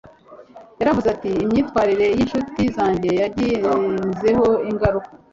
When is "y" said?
2.17-2.19